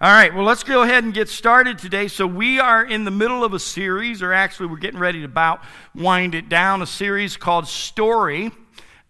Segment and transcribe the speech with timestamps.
[0.00, 2.06] All right, well, let's go ahead and get started today.
[2.06, 5.24] So, we are in the middle of a series, or actually, we're getting ready to
[5.24, 5.60] about
[5.92, 8.52] wind it down, a series called Story.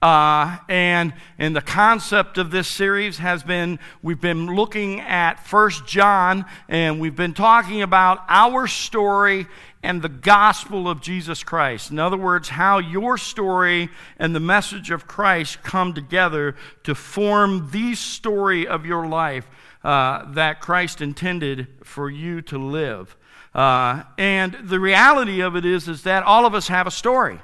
[0.00, 5.86] Uh, and, and the concept of this series has been we've been looking at First
[5.86, 9.46] John, and we've been talking about our story
[9.82, 11.90] and the gospel of Jesus Christ.
[11.90, 17.68] In other words, how your story and the message of Christ come together to form
[17.72, 19.50] the story of your life
[19.88, 23.16] uh, that Christ intended for you to live.
[23.54, 27.40] Uh, and the reality of it is, is that all of us have a story.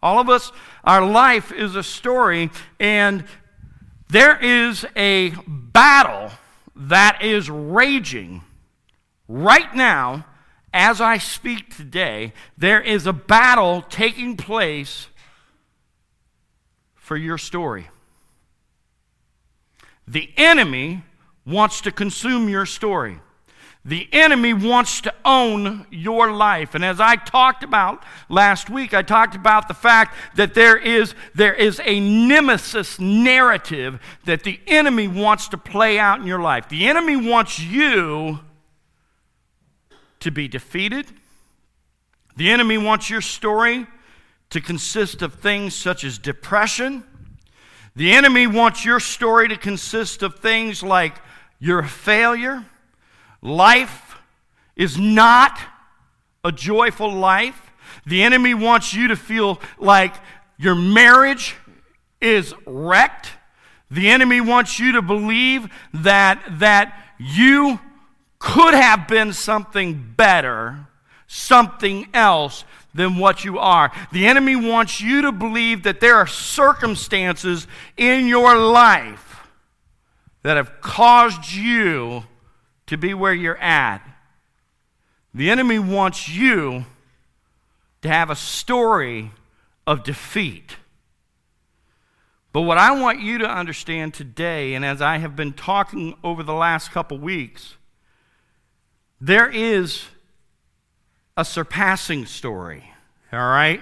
[0.00, 0.52] All of us,
[0.84, 3.24] our life is a story, and
[4.08, 6.30] there is a battle
[6.76, 8.42] that is raging
[9.26, 10.24] right now
[10.72, 12.32] as I speak today.
[12.56, 15.08] There is a battle taking place
[16.94, 17.88] for your story.
[20.06, 21.02] The enemy
[21.44, 23.20] wants to consume your story.
[23.84, 26.76] The enemy wants to own your life.
[26.76, 31.16] And as I talked about last week, I talked about the fact that there is,
[31.34, 36.68] there is a nemesis narrative that the enemy wants to play out in your life.
[36.68, 38.38] The enemy wants you
[40.20, 41.06] to be defeated.
[42.36, 43.88] The enemy wants your story
[44.50, 47.02] to consist of things such as depression.
[47.94, 51.16] The enemy wants your story to consist of things like
[51.58, 52.64] you're a failure.
[53.42, 54.16] Life
[54.76, 55.58] is not
[56.44, 57.72] a joyful life.
[58.06, 60.14] The enemy wants you to feel like
[60.56, 61.54] your marriage
[62.20, 63.30] is wrecked.
[63.90, 67.78] The enemy wants you to believe that, that you
[68.38, 70.88] could have been something better,
[71.32, 73.90] something else than what you are.
[74.12, 77.66] The enemy wants you to believe that there are circumstances
[77.96, 79.40] in your life
[80.42, 82.24] that have caused you
[82.86, 84.06] to be where you're at.
[85.32, 86.84] The enemy wants you
[88.02, 89.30] to have a story
[89.86, 90.76] of defeat.
[92.52, 96.42] But what I want you to understand today, and as I have been talking over
[96.42, 97.76] the last couple weeks,
[99.18, 100.04] there is
[101.36, 102.92] a surpassing story,
[103.32, 103.80] all right?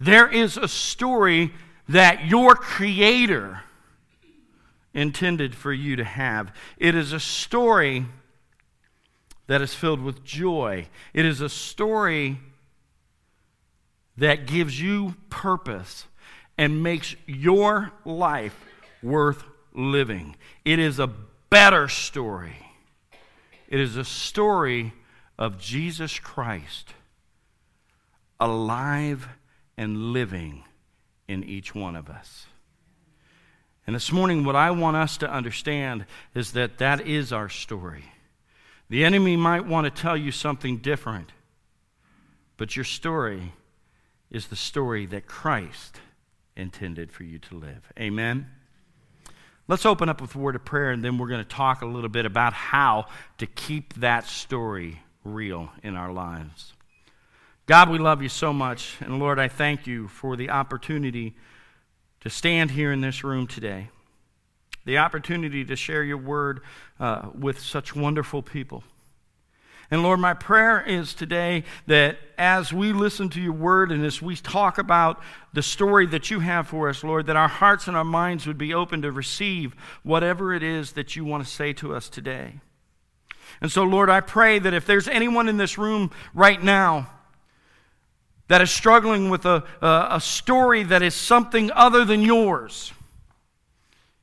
[0.00, 1.52] There is a story
[1.88, 3.62] that your Creator
[4.94, 6.54] intended for you to have.
[6.76, 8.06] It is a story
[9.46, 10.86] that is filled with joy.
[11.12, 12.38] It is a story
[14.16, 16.06] that gives you purpose
[16.56, 18.64] and makes your life
[19.02, 19.44] worth
[19.74, 20.36] living.
[20.64, 21.10] It is a
[21.50, 22.56] better story.
[23.68, 24.92] It is a story
[25.38, 26.94] of Jesus Christ
[28.40, 29.28] alive
[29.76, 30.64] and living
[31.28, 32.46] in each one of us.
[33.86, 36.04] And this morning, what I want us to understand
[36.34, 38.04] is that that is our story.
[38.90, 41.30] The enemy might want to tell you something different,
[42.56, 43.52] but your story
[44.30, 46.00] is the story that Christ
[46.56, 47.90] intended for you to live.
[47.98, 48.48] Amen?
[49.68, 51.86] Let's open up with a word of prayer, and then we're going to talk a
[51.86, 53.06] little bit about how
[53.38, 56.72] to keep that story real in our lives.
[57.66, 58.96] God, we love you so much.
[59.00, 61.36] And Lord, I thank you for the opportunity
[62.20, 63.90] to stand here in this room today,
[64.84, 66.60] the opportunity to share your word
[66.98, 68.82] uh, with such wonderful people.
[69.90, 74.20] And Lord, my prayer is today that as we listen to your word and as
[74.20, 75.20] we talk about
[75.54, 78.58] the story that you have for us, Lord, that our hearts and our minds would
[78.58, 82.60] be open to receive whatever it is that you want to say to us today.
[83.60, 87.08] And so, Lord, I pray that if there's anyone in this room right now
[88.48, 92.92] that is struggling with a, a, a, story that is something other than yours.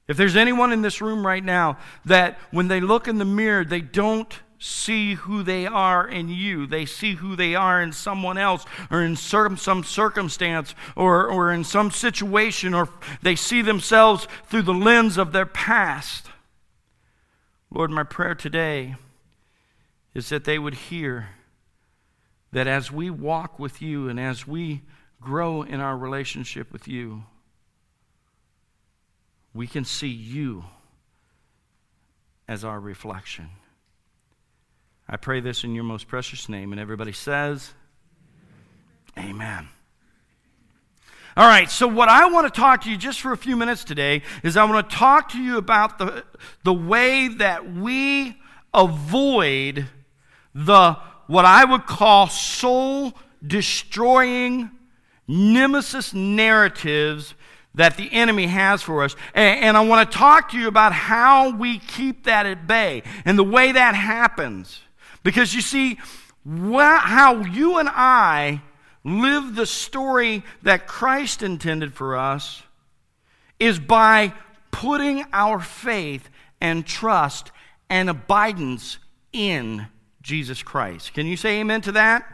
[0.07, 3.63] If there's anyone in this room right now that when they look in the mirror,
[3.63, 8.37] they don't see who they are in you, they see who they are in someone
[8.37, 12.89] else or in some circumstance or, or in some situation, or
[13.21, 16.27] they see themselves through the lens of their past.
[17.69, 18.95] Lord, my prayer today
[20.15, 21.29] is that they would hear
[22.51, 24.81] that as we walk with you and as we
[25.21, 27.25] grow in our relationship with you,
[29.53, 30.63] we can see you
[32.47, 33.49] as our reflection.
[35.07, 36.71] I pray this in your most precious name.
[36.71, 37.73] And everybody says,
[39.17, 39.67] Amen.
[41.37, 43.83] All right, so what I want to talk to you just for a few minutes
[43.83, 46.23] today is I want to talk to you about the,
[46.63, 48.37] the way that we
[48.73, 49.87] avoid
[50.55, 50.97] the
[51.27, 53.13] what I would call soul
[53.45, 54.71] destroying
[55.27, 57.35] nemesis narratives
[57.73, 59.15] that the enemy has for us.
[59.33, 63.03] And, and I want to talk to you about how we keep that at bay
[63.25, 64.81] and the way that happens.
[65.23, 65.95] Because you see,
[66.45, 68.61] wh- how you and I
[69.03, 72.63] live the story that Christ intended for us
[73.59, 74.33] is by
[74.71, 76.29] putting our faith
[76.61, 77.51] and trust
[77.89, 78.99] and abidance
[79.33, 79.87] in
[80.25, 81.13] Jesus Christ.
[81.13, 82.25] Can you say amen to that?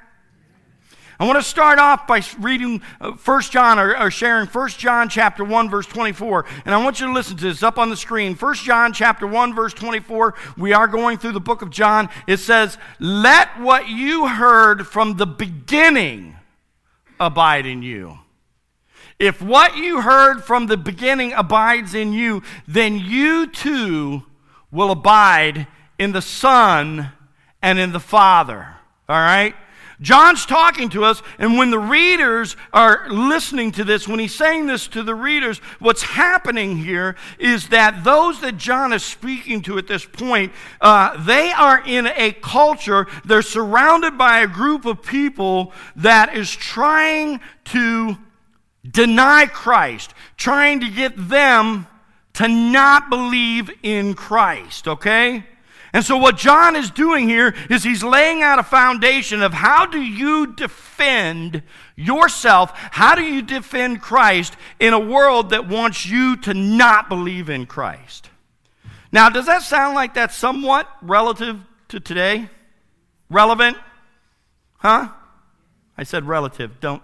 [1.19, 5.09] I want to start off by reading uh, 1 John or, or sharing 1 John
[5.09, 6.45] chapter 1 verse 24.
[6.65, 8.33] And I want you to listen to this up on the screen.
[8.33, 10.35] 1 John chapter 1 verse 24.
[10.57, 12.09] We are going through the book of John.
[12.27, 16.37] It says, "Let what you heard from the beginning
[17.19, 18.19] abide in you."
[19.19, 24.23] If what you heard from the beginning abides in you, then you too
[24.71, 25.67] will abide
[25.99, 27.11] in the Son
[27.61, 28.67] and in the Father.
[29.07, 29.55] All right?
[30.01, 34.65] John's talking to us, and when the readers are listening to this, when he's saying
[34.65, 39.77] this to the readers, what's happening here is that those that John is speaking to
[39.77, 45.03] at this point, uh, they are in a culture, they're surrounded by a group of
[45.03, 48.17] people that is trying to
[48.89, 51.85] deny Christ, trying to get them
[52.33, 55.45] to not believe in Christ, okay?
[55.93, 59.85] And so, what John is doing here is he's laying out a foundation of how
[59.85, 61.63] do you defend
[61.97, 62.71] yourself?
[62.73, 67.65] How do you defend Christ in a world that wants you to not believe in
[67.65, 68.29] Christ?
[69.11, 71.59] Now, does that sound like that's somewhat relative
[71.89, 72.49] to today?
[73.29, 73.77] Relevant?
[74.77, 75.09] Huh?
[75.97, 77.03] I said relative, don't.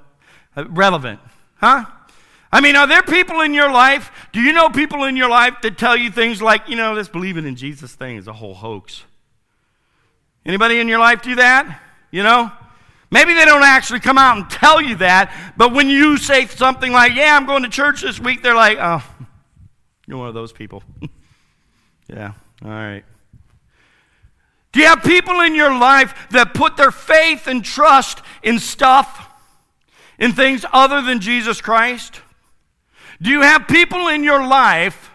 [0.55, 1.19] Uh, relevant.
[1.55, 1.85] Huh?
[2.51, 4.11] I mean, are there people in your life?
[4.31, 7.09] Do you know people in your life that tell you things like, you know, this
[7.09, 9.03] believing in Jesus thing is a whole hoax?
[10.45, 11.81] Anybody in your life do that?
[12.09, 12.51] You know?
[13.09, 16.91] Maybe they don't actually come out and tell you that, but when you say something
[16.91, 19.01] like, yeah, I'm going to church this week, they're like, oh,
[20.05, 20.83] you're one of those people.
[22.09, 22.33] yeah,
[22.63, 23.03] all right.
[24.73, 29.29] Do you have people in your life that put their faith and trust in stuff,
[30.19, 32.21] in things other than Jesus Christ?
[33.21, 35.11] Do you have people in your life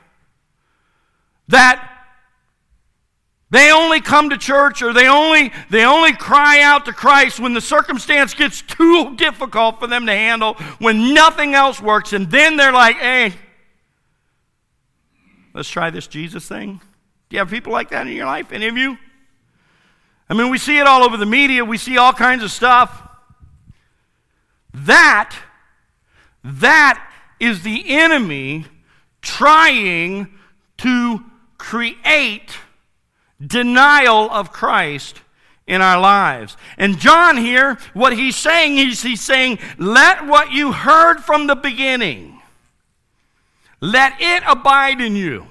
[1.48, 1.88] that
[3.50, 7.52] they only come to church or they only they only cry out to Christ when
[7.52, 12.56] the circumstance gets too difficult for them to handle, when nothing else works and then
[12.56, 13.34] they're like, "Hey,
[15.52, 16.80] let's try this Jesus thing."
[17.28, 18.52] Do you have people like that in your life?
[18.52, 18.96] Any of you?
[20.30, 21.62] I mean, we see it all over the media.
[21.62, 23.06] We see all kinds of stuff.
[24.72, 25.36] That
[26.42, 27.11] that
[27.42, 28.64] is the enemy
[29.20, 30.28] trying
[30.78, 31.24] to
[31.58, 32.56] create
[33.44, 35.20] denial of Christ
[35.66, 36.56] in our lives.
[36.78, 41.56] And John here, what he's saying is he's saying, let what you heard from the
[41.56, 42.40] beginning,
[43.80, 45.48] let it abide in you.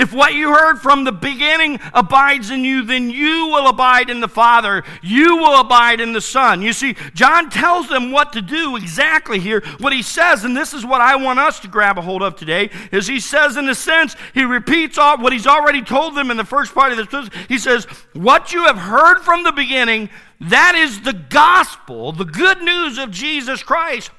[0.00, 4.20] If what you heard from the beginning abides in you, then you will abide in
[4.20, 4.82] the Father.
[5.02, 6.62] You will abide in the Son.
[6.62, 9.62] You see, John tells them what to do exactly here.
[9.78, 12.34] What he says, and this is what I want us to grab a hold of
[12.34, 16.30] today, is he says, in a sense, he repeats all, what he's already told them
[16.30, 17.28] in the first part of this.
[17.46, 20.08] He says, What you have heard from the beginning,
[20.40, 24.10] that is the gospel, the good news of Jesus Christ.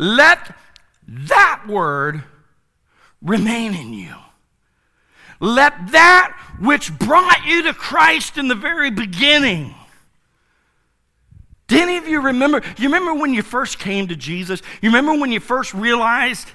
[0.00, 0.56] Let
[1.06, 2.24] that word
[3.22, 4.16] remain in you.
[5.40, 9.74] Let that which brought you to Christ in the very beginning.
[11.68, 12.62] Do any of you remember?
[12.78, 14.62] You remember when you first came to Jesus?
[14.80, 16.50] You remember when you first realized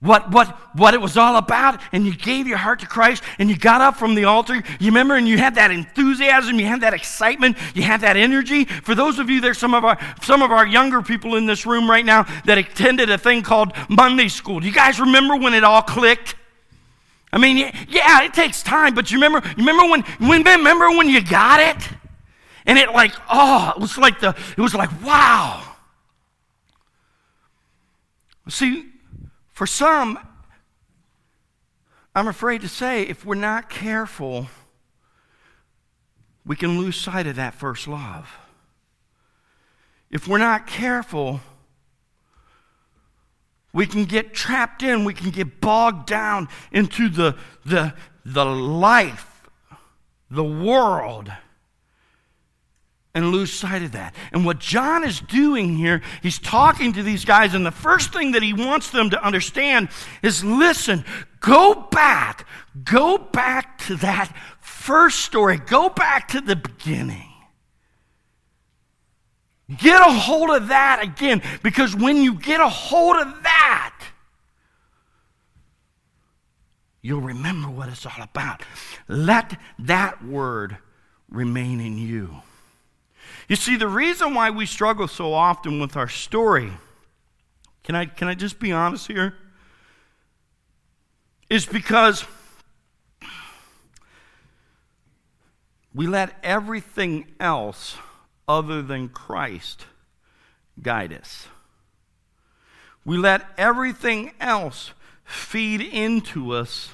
[0.00, 3.48] what, what, what it was all about and you gave your heart to Christ and
[3.48, 4.62] you got up from the altar?
[4.78, 8.66] You remember and you had that enthusiasm, you had that excitement, you had that energy?
[8.66, 11.64] For those of you, there's some of our, some of our younger people in this
[11.64, 14.60] room right now that attended a thing called Monday School.
[14.60, 16.34] Do you guys remember when it all clicked?
[17.32, 21.08] I mean, yeah, it takes time, but you remember, you remember when, when remember when
[21.08, 21.88] you got it?
[22.64, 25.62] And it like, oh, it was like the, it was like, wow.
[28.48, 28.86] See,
[29.52, 30.18] for some,
[32.14, 34.48] I'm afraid to say, if we're not careful,
[36.44, 38.38] we can lose sight of that first love.
[40.10, 41.40] If we're not careful,
[43.76, 47.92] we can get trapped in, we can get bogged down into the, the,
[48.24, 49.50] the life,
[50.30, 51.30] the world,
[53.14, 54.14] and lose sight of that.
[54.32, 58.32] And what John is doing here, he's talking to these guys, and the first thing
[58.32, 59.90] that he wants them to understand
[60.22, 61.04] is listen,
[61.40, 62.46] go back,
[62.82, 67.35] go back to that first story, go back to the beginning.
[69.74, 73.94] Get a hold of that again, because when you get a hold of that,
[77.02, 78.62] you'll remember what it's all about.
[79.08, 80.78] Let that word
[81.28, 82.42] remain in you.
[83.48, 86.72] You see, the reason why we struggle so often with our story,
[87.82, 89.34] can I, can I just be honest here?
[91.50, 92.24] Is because
[95.94, 97.96] we let everything else
[98.48, 99.86] other than Christ
[100.80, 101.48] guide us.
[103.04, 104.92] We let everything else
[105.24, 106.90] feed into us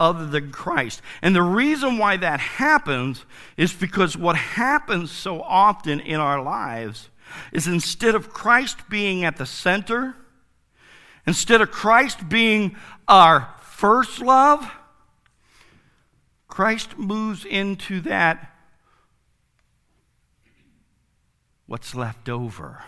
[0.00, 1.02] other than Christ.
[1.22, 3.24] And the reason why that happens
[3.56, 7.10] is because what happens so often in our lives
[7.52, 10.14] is instead of Christ being at the center,
[11.26, 14.70] instead of Christ being our first love,
[16.46, 18.54] Christ moves into that
[21.68, 22.82] what's left over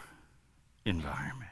[0.87, 1.50] environment.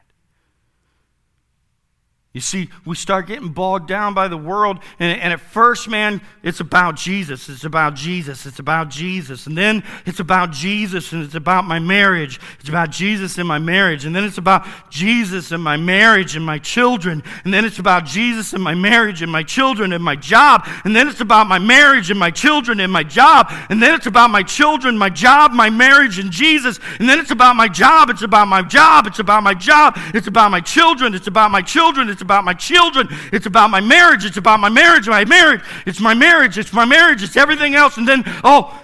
[2.38, 6.21] You see, we start getting bogged down by the world, and, and, at first, man,
[6.45, 7.49] it's about Jesus.
[7.49, 8.47] It's about Jesus.
[8.47, 9.49] It's about Jesus.
[9.49, 12.38] And then it's about Jesus, and it's about my marriage.
[12.61, 14.04] It's about Jesus and my marriage.
[14.04, 17.25] And then it's about Jesus and my marriage and my children.
[17.42, 20.62] And then it's about Jesus and my marriage and my children and my job.
[20.85, 23.49] And then it's about my marriage and my children and my job.
[23.68, 26.78] And then it's about my children, my job, my marriage, and Jesus.
[27.00, 28.11] And then it's about my job.
[28.11, 29.09] It's about my job.
[29.09, 29.95] It's about my job.
[30.14, 31.14] It's about my children.
[31.14, 32.09] It's about my children.
[32.09, 33.08] It's about my children.
[33.32, 34.26] It's about my marriage.
[34.26, 35.08] It's about my marriage.
[35.08, 35.62] My marriage.
[35.87, 36.58] It's my marriage.
[36.58, 37.23] It's my marriage.
[37.23, 37.97] It's everything else.
[37.97, 38.78] And then, oh,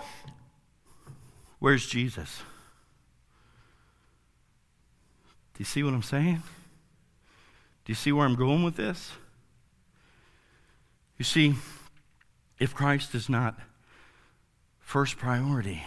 [1.58, 2.40] where's Jesus?
[5.52, 6.42] Do you see what I'm saying?
[7.84, 9.12] Do you see where I'm going with this?
[11.18, 11.54] You see,
[12.58, 13.58] if Christ is not
[14.80, 15.82] first priority,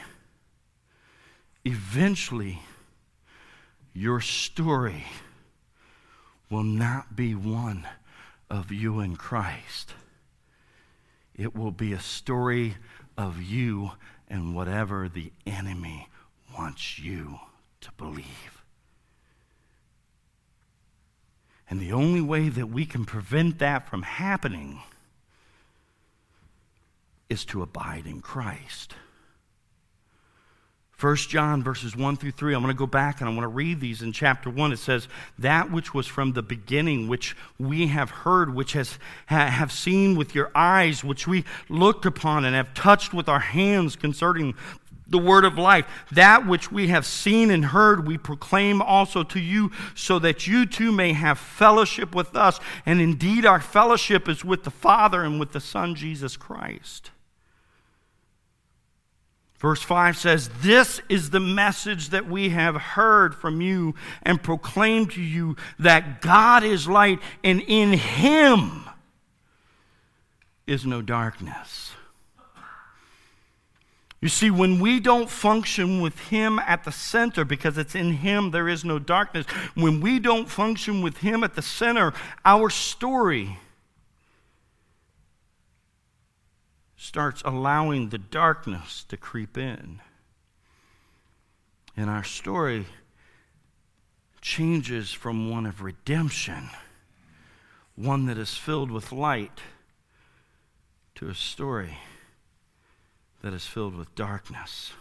[1.65, 2.61] eventually
[3.93, 5.03] your story
[6.49, 7.87] will not be one
[8.49, 9.93] of you and Christ.
[11.35, 12.75] It will be a story
[13.17, 13.91] of you
[14.27, 16.07] and whatever the enemy
[16.57, 17.39] wants you
[17.81, 18.63] to believe.
[21.69, 24.81] And the only way that we can prevent that from happening
[27.29, 28.95] is to abide in Christ.
[30.99, 32.55] 1 John verses 1 through 3.
[32.55, 34.71] I'm going to go back and I want to read these in chapter 1.
[34.71, 39.71] It says, That which was from the beginning, which we have heard, which has have
[39.71, 44.55] seen with your eyes, which we looked upon and have touched with our hands concerning
[45.05, 45.85] the word of life.
[46.11, 50.65] That which we have seen and heard, we proclaim also to you, so that you
[50.65, 52.59] too may have fellowship with us.
[52.87, 57.11] And indeed, our fellowship is with the Father and with the Son, Jesus Christ.
[59.59, 65.11] Verse 5 says, This is the message that we have heard from you and proclaimed
[65.11, 68.83] to you that God is light, and in him
[70.67, 71.93] is no darkness.
[74.21, 78.49] You see, when we don't function with Him at the center, because it's in Him
[78.49, 79.45] there is no darkness,
[79.75, 83.59] when we don't function with Him at the center, our story
[87.07, 90.01] starts allowing the darkness to creep in.
[91.95, 92.85] And our story
[94.41, 96.69] changes from one of redemption,
[97.95, 99.61] one that is filled with light,
[101.15, 101.97] to a story
[103.41, 104.91] that is filled with darkness.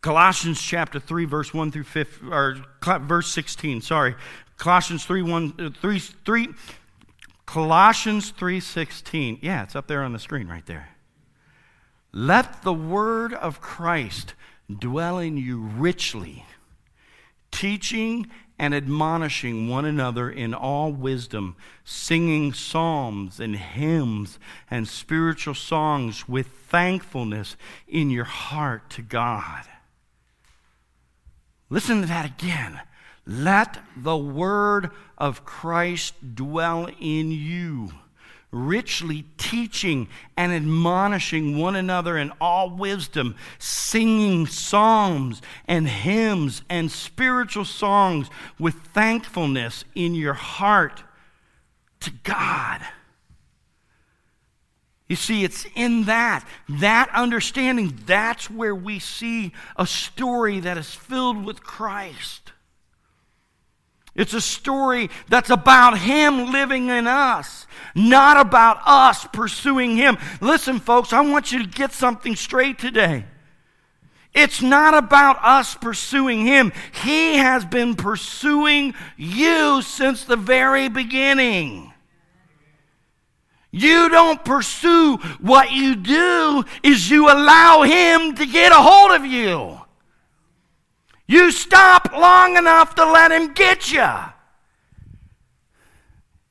[0.00, 2.56] Colossians chapter 3 verse 1 through 5 or
[3.00, 4.14] verse 16, sorry.
[4.56, 6.48] Colossians 3 1 uh, 3 3
[7.48, 9.38] Colossians 3:16.
[9.40, 10.90] Yeah, it's up there on the screen right there.
[12.12, 14.34] Let the word of Christ
[14.70, 16.44] dwell in you richly,
[17.50, 18.26] teaching
[18.58, 24.38] and admonishing one another in all wisdom, singing psalms and hymns
[24.70, 29.64] and spiritual songs with thankfulness in your heart to God.
[31.70, 32.82] Listen to that again.
[33.30, 37.90] Let the word of Christ dwell in you,
[38.50, 47.66] richly teaching and admonishing one another in all wisdom, singing psalms and hymns and spiritual
[47.66, 51.02] songs with thankfulness in your heart
[52.00, 52.80] to God.
[55.06, 60.94] You see, it's in that, that understanding, that's where we see a story that is
[60.94, 62.47] filled with Christ.
[64.18, 70.18] It's a story that's about Him living in us, not about us pursuing Him.
[70.40, 73.24] Listen, folks, I want you to get something straight today.
[74.34, 76.72] It's not about us pursuing Him.
[77.04, 81.92] He has been pursuing you since the very beginning.
[83.70, 89.26] You don't pursue what you do is you allow him to get a hold of
[89.26, 89.78] you.
[91.28, 94.08] You stop long enough to let him get you.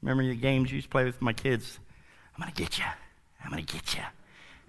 [0.03, 1.79] Remember the games you used to play with my kids?
[2.35, 2.85] I'm going to get you.
[3.43, 4.03] I'm going to get you.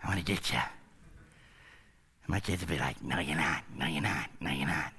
[0.03, 0.59] I'm going to get you.
[0.59, 3.63] And my kids would be like, no, you're not.
[3.77, 4.29] No, you're not.
[4.41, 4.93] No, you're not.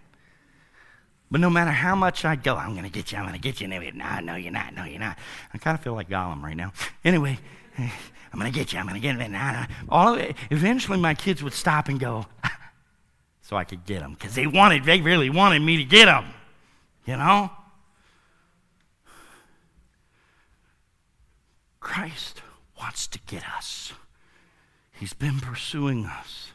[1.32, 3.42] But no matter how much I go, I'm going to get you, I'm going to
[3.42, 3.66] get you.
[3.66, 5.18] And they would, no, no, you're not, no, you're not.
[5.54, 6.72] I kind of feel like Gollum right now.
[7.04, 7.40] Anyway,
[7.78, 9.76] I'm going to get you, I'm going to get you.
[9.90, 12.26] All of it, eventually, my kids would stop and go,
[13.50, 16.26] so I could get them because they wanted, they really wanted me to get them,
[17.04, 17.50] you know?
[21.80, 22.44] Christ
[22.80, 23.94] wants to get us.
[24.92, 26.52] He's been pursuing us.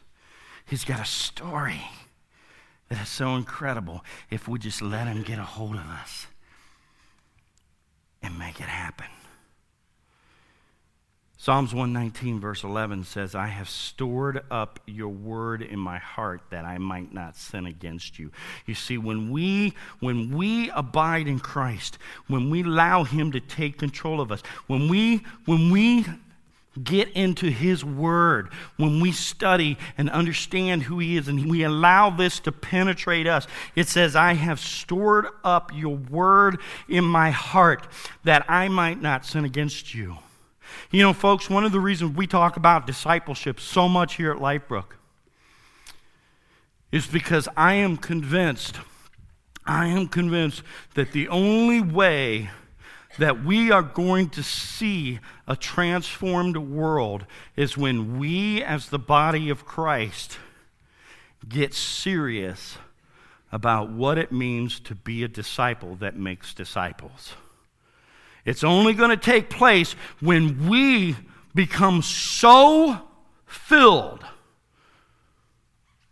[0.65, 1.81] He's got a story
[2.87, 6.27] that is so incredible if we just let Him get a hold of us
[8.23, 9.07] and make it happen.
[11.45, 16.65] Psalms 119, verse 11 says, I have stored up your word in my heart that
[16.65, 18.31] I might not sin against you.
[18.65, 23.77] You see, when we, when we abide in Christ, when we allow Him to take
[23.77, 26.07] control of us, when we, when we
[26.83, 32.09] get into His Word, when we study and understand who He is, and we allow
[32.09, 36.57] this to penetrate us, it says, I have stored up your Word
[36.89, 37.87] in my heart
[38.23, 40.17] that I might not sin against you.
[40.91, 44.37] You know, folks, one of the reasons we talk about discipleship so much here at
[44.37, 44.95] Lifebrook
[46.91, 48.79] is because I am convinced,
[49.65, 52.49] I am convinced that the only way
[53.17, 59.49] that we are going to see a transformed world is when we, as the body
[59.49, 60.37] of Christ,
[61.47, 62.77] get serious
[63.51, 67.35] about what it means to be a disciple that makes disciples.
[68.45, 71.15] It's only going to take place when we
[71.55, 73.01] become so
[73.45, 74.23] filled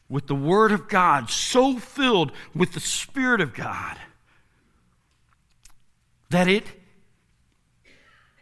[0.09, 3.97] with the Word of God, so filled with the Spirit of God,
[6.29, 6.65] that it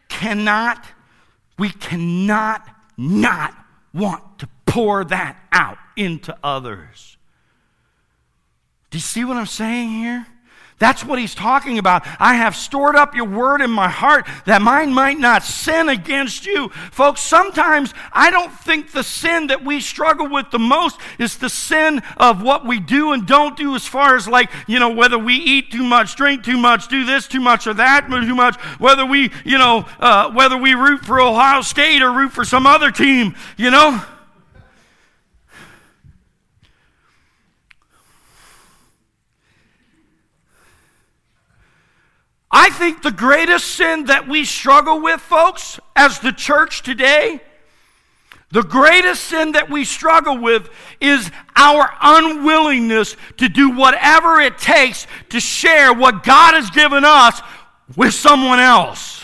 [0.08, 0.86] cannot,
[1.58, 2.66] we cannot
[2.96, 3.54] not
[3.92, 7.16] want to pour that out into others.
[8.90, 10.26] Do you see what I'm saying here?
[10.82, 12.04] That's what he's talking about.
[12.18, 16.44] I have stored up your word in my heart that mine might not sin against
[16.44, 16.70] you.
[16.90, 21.48] Folks, sometimes I don't think the sin that we struggle with the most is the
[21.48, 25.20] sin of what we do and don't do, as far as like, you know, whether
[25.20, 28.56] we eat too much, drink too much, do this too much or that too much,
[28.80, 32.66] whether we, you know, uh, whether we root for Ohio State or root for some
[32.66, 34.02] other team, you know.
[42.52, 47.40] I think the greatest sin that we struggle with, folks, as the church today,
[48.50, 50.68] the greatest sin that we struggle with
[51.00, 57.40] is our unwillingness to do whatever it takes to share what God has given us
[57.96, 59.21] with someone else.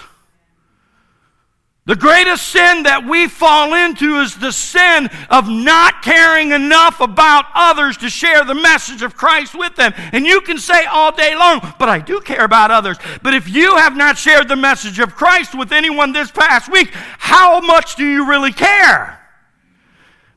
[1.88, 7.46] The greatest sin that we fall into is the sin of not caring enough about
[7.55, 9.94] others to share the message of Christ with them.
[10.12, 12.98] And you can say all day long, but I do care about others.
[13.22, 16.90] But if you have not shared the message of Christ with anyone this past week,
[16.92, 19.18] how much do you really care?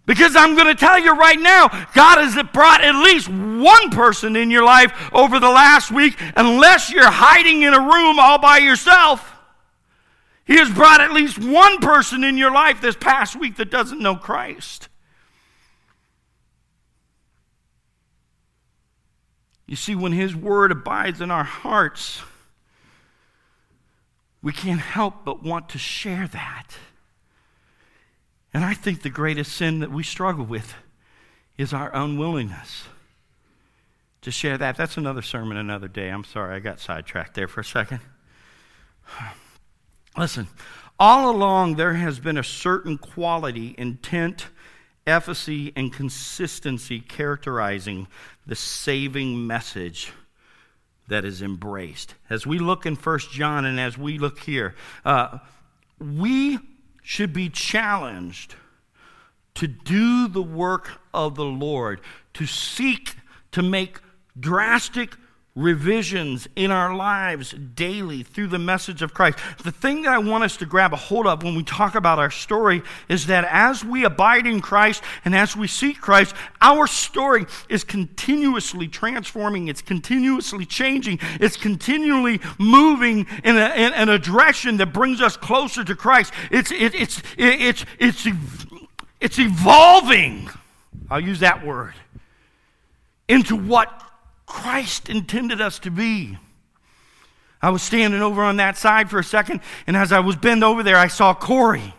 [0.05, 4.37] Because I'm going to tell you right now, God has brought at least one person
[4.37, 8.59] in your life over the last week, unless you're hiding in a room all by
[8.59, 9.30] yourself.
[10.51, 14.01] He has brought at least one person in your life this past week that doesn't
[14.01, 14.89] know Christ.
[19.65, 22.21] You see, when His Word abides in our hearts,
[24.41, 26.75] we can't help but want to share that.
[28.53, 30.73] And I think the greatest sin that we struggle with
[31.57, 32.89] is our unwillingness
[34.19, 34.75] to share that.
[34.75, 36.09] That's another sermon another day.
[36.09, 38.01] I'm sorry, I got sidetracked there for a second.
[40.17, 40.47] Listen,
[40.99, 44.47] all along there has been a certain quality, intent,
[45.07, 48.07] efficacy, and consistency characterizing
[48.45, 50.11] the saving message
[51.07, 52.15] that is embraced.
[52.29, 55.39] As we look in First John and as we look here, uh,
[55.99, 56.59] we
[57.01, 58.55] should be challenged
[59.55, 62.01] to do the work of the Lord,
[62.35, 63.15] to seek
[63.51, 63.99] to make
[64.39, 65.15] drastic
[65.53, 69.37] revisions in our lives daily through the message of Christ.
[69.63, 72.19] The thing that I want us to grab a hold of when we talk about
[72.19, 76.87] our story is that as we abide in Christ and as we seek Christ, our
[76.87, 84.77] story is continuously transforming, it's continuously changing, it's continually moving in a, in, a direction
[84.77, 86.31] that brings us closer to Christ.
[86.49, 88.27] It's, it, it's, it, it's, it's,
[89.19, 90.49] it's evolving.
[91.09, 91.93] I'll use that word
[93.27, 94.10] into what
[94.51, 96.37] Christ intended us to be.
[97.61, 100.61] I was standing over on that side for a second, and as I was bent
[100.61, 101.93] over there, I saw Corey.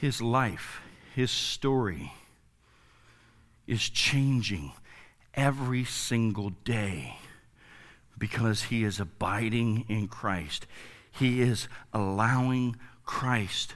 [0.00, 0.80] His life,
[1.14, 2.10] his story
[3.66, 4.72] is changing
[5.34, 7.16] every single day
[8.16, 10.66] because he is abiding in Christ.
[11.12, 13.74] He is allowing Christ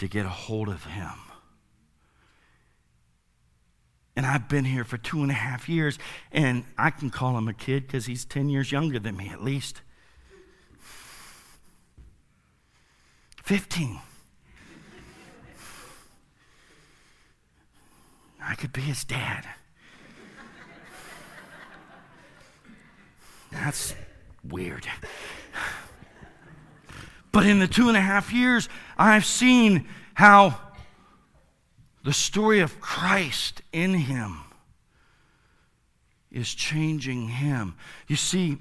[0.00, 1.12] to get a hold of him.
[4.16, 5.98] And I've been here for two and a half years,
[6.32, 9.42] and I can call him a kid because he's 10 years younger than me at
[9.42, 9.82] least.
[13.44, 13.98] 15.
[18.42, 19.46] I could be his dad.
[23.52, 23.94] That's
[24.48, 24.86] weird.
[27.32, 30.58] But in the two and a half years, I've seen how
[32.04, 34.40] the story of Christ in him
[36.30, 37.74] is changing him.
[38.08, 38.58] You see,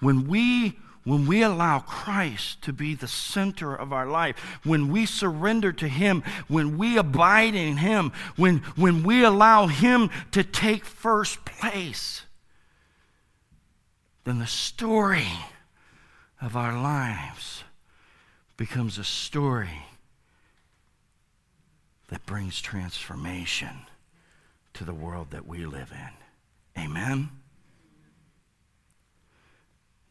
[0.00, 5.04] when we when we allow Christ to be the center of our life, when we
[5.04, 10.84] surrender to Him, when we abide in Him, when, when we allow Him to take
[10.84, 12.22] first place,
[14.22, 15.26] then the story
[16.42, 17.62] of our lives
[18.56, 19.86] becomes a story
[22.08, 23.86] that brings transformation
[24.74, 26.82] to the world that we live in.
[26.82, 27.30] Amen.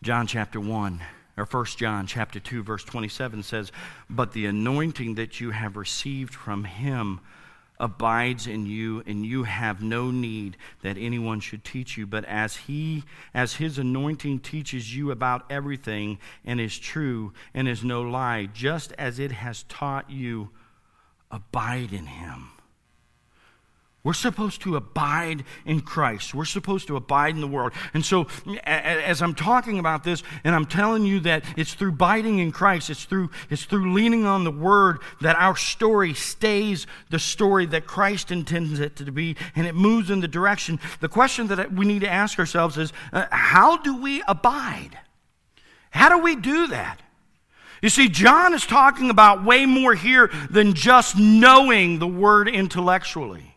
[0.02, 1.02] John chapter 1
[1.36, 3.72] or 1 John chapter 2 verse 27 says,
[4.10, 7.20] "But the anointing that you have received from him
[7.82, 12.08] abides in you and you have no need that anyone should teach you.
[12.08, 17.84] But as he as his anointing teaches you about everything and is true and is
[17.84, 20.52] no lie just as it has taught you
[21.32, 22.52] abide in him
[24.04, 26.34] we're supposed to abide in Christ.
[26.34, 27.72] We're supposed to abide in the world.
[27.94, 28.28] And so,
[28.64, 32.90] as I'm talking about this, and I'm telling you that it's through abiding in Christ,
[32.90, 37.86] it's through, it's through leaning on the Word that our story stays the story that
[37.86, 40.80] Christ intends it to be, and it moves in the direction.
[41.00, 44.98] The question that we need to ask ourselves is uh, how do we abide?
[45.92, 47.00] How do we do that?
[47.84, 53.51] You see, John is talking about way more here than just knowing the Word intellectually.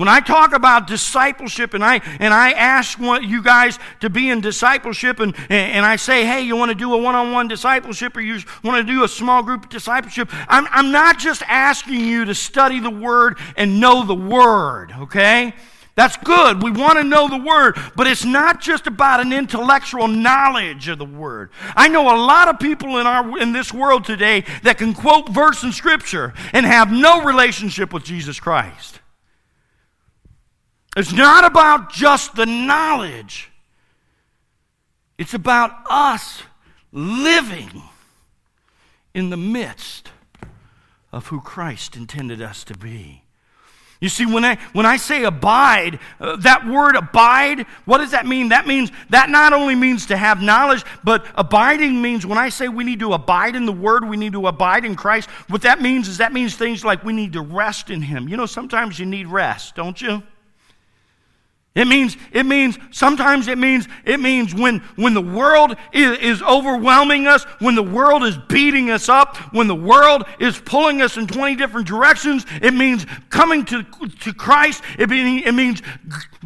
[0.00, 4.40] When I talk about discipleship and I, and I ask you guys to be in
[4.40, 8.16] discipleship and, and I say, hey, you want to do a one on one discipleship
[8.16, 12.24] or you want to do a small group discipleship, I'm, I'm not just asking you
[12.24, 15.52] to study the Word and know the Word, okay?
[15.96, 16.62] That's good.
[16.62, 20.96] We want to know the Word, but it's not just about an intellectual knowledge of
[20.96, 21.50] the Word.
[21.76, 25.28] I know a lot of people in, our, in this world today that can quote
[25.28, 28.99] verse in Scripture and have no relationship with Jesus Christ.
[30.96, 33.50] It's not about just the knowledge,
[35.18, 36.42] it's about us
[36.92, 37.82] living
[39.14, 40.10] in the midst
[41.12, 43.24] of who Christ intended us to be.
[44.00, 48.26] You see, when I, when I say abide, uh, that word abide, what does that
[48.26, 48.48] mean?
[48.48, 52.68] That means, that not only means to have knowledge, but abiding means when I say
[52.68, 55.82] we need to abide in the Word, we need to abide in Christ, what that
[55.82, 58.26] means is that means things like we need to rest in Him.
[58.26, 60.22] You know, sometimes you need rest, don't you?
[61.74, 66.42] It means, it means, sometimes it means, it means when, when the world is, is,
[66.42, 71.16] overwhelming us, when the world is beating us up, when the world is pulling us
[71.16, 74.82] in 20 different directions, it means coming to, to Christ.
[74.98, 75.80] It, it means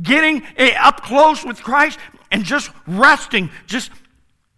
[0.02, 1.98] getting eh, up close with Christ
[2.30, 3.90] and just resting, just,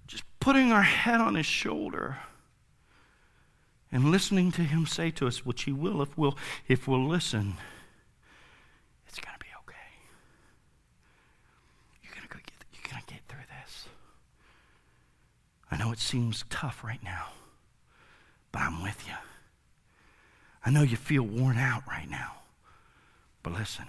[0.09, 2.19] just putting our head on his shoulder
[3.93, 7.55] and listening to him say to us, which he will if we'll, if we'll listen.
[15.77, 17.27] I know it seems tough right now,
[18.51, 19.13] but I'm with you.
[20.65, 22.33] I know you feel worn out right now,
[23.43, 23.85] but listen.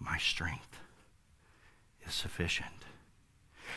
[0.00, 0.78] My strength
[2.06, 2.68] is sufficient.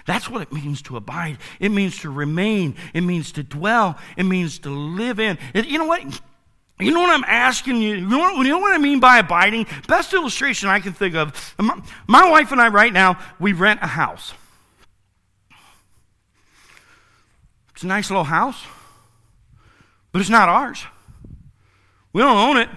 [0.06, 1.40] That's what it means to abide.
[1.60, 2.76] It means to remain.
[2.94, 3.98] It means to dwell.
[4.16, 5.38] It means to live in.
[5.54, 6.02] It, you know what?
[6.80, 7.96] You know what I'm asking you?
[7.96, 9.68] You know what, you know what, I mean by abiding?
[9.86, 11.54] Best illustration I can think of.
[11.60, 14.34] My, my wife and I, right now, we rent a house.
[17.76, 18.64] It's a nice little house,
[20.14, 20.86] but it's not ours.
[22.14, 22.70] We don't own it.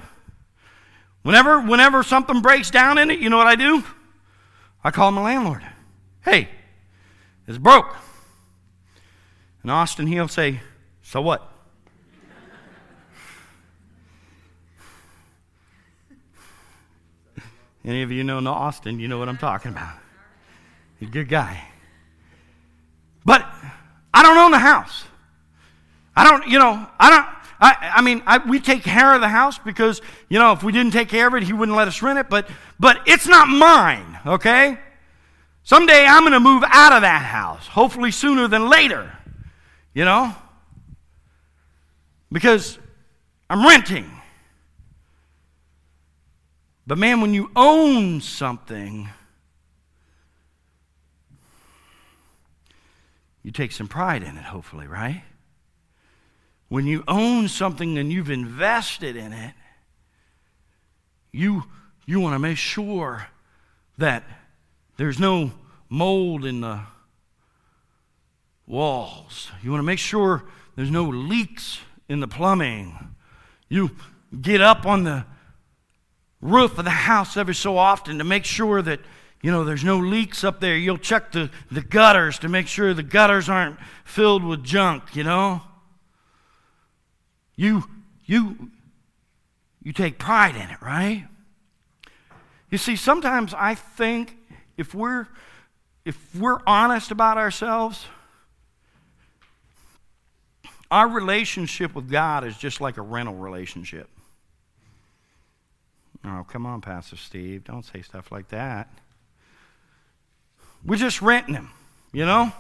[1.22, 3.84] Whenever, whenever something breaks down in it, you know what I do?
[4.82, 5.62] I call my landlord.
[6.24, 6.48] Hey,
[7.46, 7.94] it's broke.
[9.62, 10.61] And Austin, he'll say,
[11.02, 11.48] So what?
[17.84, 19.94] Any of you know Austin, you know what I'm talking about.
[20.98, 21.64] He's a good guy.
[23.24, 23.46] But
[24.18, 25.04] I don't own the house.
[26.16, 27.26] I don't, you know, I don't,
[27.61, 30.72] I, I mean, I, we take care of the house because, you know, if we
[30.72, 32.50] didn't take care of it, he wouldn't let us rent it, but,
[32.81, 34.76] but it's not mine, okay?
[35.62, 39.16] Someday I'm going to move out of that house, hopefully sooner than later,
[39.94, 40.35] you know?
[42.33, 42.76] Because
[43.48, 44.11] I'm renting.
[46.88, 49.11] But man, when you own something,
[53.48, 55.22] you take some pride in it, hopefully, right?
[56.68, 59.54] When you own something and you've invested in it,
[61.32, 61.62] you,
[62.04, 63.26] you want to make sure
[63.96, 64.22] that
[64.98, 65.52] there's no
[65.88, 66.80] mold in the
[68.66, 69.50] walls.
[69.62, 70.44] You want to make sure
[70.76, 73.14] there's no leaks in the plumbing.
[73.70, 73.92] You
[74.38, 75.24] get up on the
[76.42, 79.00] roof of the house every so often to make sure that
[79.42, 82.94] you know there's no leaks up there you'll check the, the gutters to make sure
[82.94, 85.62] the gutters aren't filled with junk you know
[87.57, 87.85] you
[88.24, 88.70] you
[89.83, 91.27] you take pride in it right
[92.70, 94.37] you see sometimes i think
[94.77, 95.27] if we're
[96.05, 98.07] if we're honest about ourselves
[100.90, 104.09] our relationship with god is just like a rental relationship
[106.24, 107.64] Oh, come on, Pastor Steve.
[107.64, 108.88] Don't say stuff like that.
[110.84, 111.70] We're just renting him,
[112.12, 112.52] you know?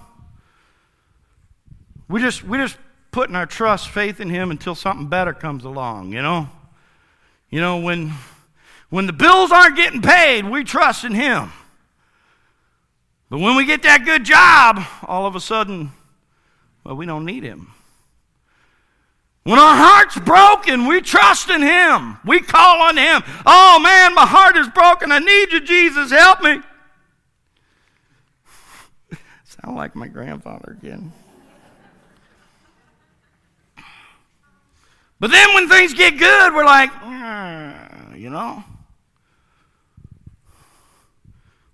[2.08, 2.76] We just we just
[3.10, 6.48] putting our trust, faith in him until something better comes along, you know?
[7.50, 8.12] You know, when
[8.90, 11.52] when the bills aren't getting paid, we trust in him.
[13.30, 15.92] But when we get that good job, all of a sudden,
[16.84, 17.72] well, we don't need him.
[19.48, 22.18] When our heart's broken, we trust in Him.
[22.22, 23.22] We call on Him.
[23.46, 25.10] Oh man, my heart is broken.
[25.10, 26.10] I need you, Jesus.
[26.10, 26.60] Help me.
[29.62, 31.12] Sound like my grandfather again.
[35.20, 38.62] But then when things get good, we're like, mm, you know.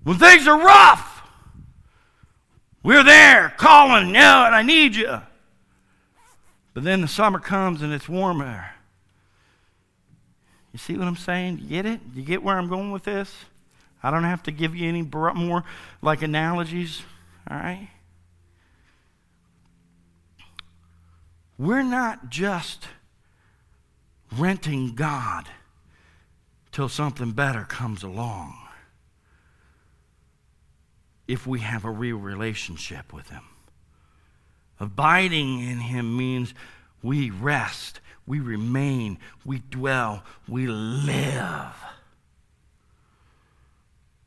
[0.03, 1.23] When things are rough,
[2.83, 5.21] we're there calling, yeah, and I need you.
[6.75, 8.71] But then the summer comes and it's warmer.
[10.73, 11.61] You see what I'm saying?
[11.61, 12.01] You get it?
[12.15, 13.33] You get where I'm going with this?
[14.03, 15.65] I don't have to give you any more
[16.03, 17.03] like analogies,
[17.51, 17.89] all right?
[21.59, 22.89] We're not just
[24.37, 25.49] renting God
[26.73, 28.59] till something better comes along
[31.29, 33.45] if we have a real relationship with Him.
[34.81, 36.53] Abiding in Him means
[37.03, 41.75] we rest, we remain, we dwell, we live.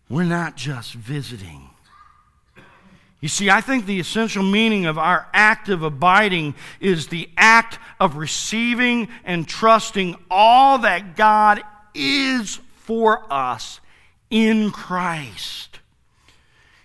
[0.09, 1.69] We're not just visiting.
[3.19, 7.79] You see, I think the essential meaning of our act of abiding is the act
[7.99, 11.63] of receiving and trusting all that God
[11.95, 13.79] is for us
[14.29, 15.76] in Christ.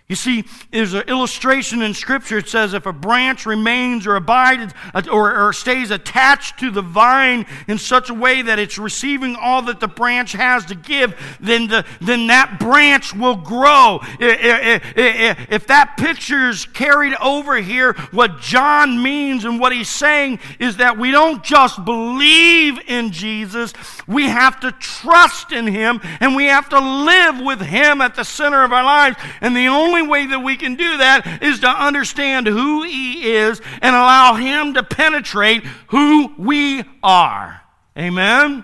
[0.09, 2.37] You see, there's an illustration in Scripture.
[2.37, 4.73] It says if a branch remains or abides
[5.09, 9.61] or, or, stays attached to the vine in such a way that it's receiving all
[9.63, 14.01] that the branch has to give, then, the, then that branch will grow.
[14.19, 20.77] If that picture is carried over here, what John means and what he's saying is
[20.77, 23.73] that we don't just believe in Jesus,
[24.05, 28.25] we have to trust in him and we have to live with him at the
[28.25, 29.17] center of our lives.
[29.39, 33.61] And the only way that we can do that is to understand who He is
[33.81, 37.61] and allow Him to penetrate who we are.
[37.97, 38.63] Amen?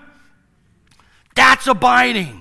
[1.34, 2.40] That's abiding.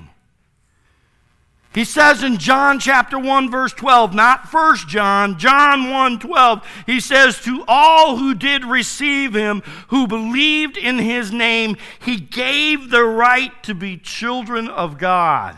[1.74, 7.00] He says in John chapter 1 verse 12, not first John, John 1 12, he
[7.00, 13.04] says, To all who did receive him, who believed in his name, he gave the
[13.04, 15.58] right to be children of God.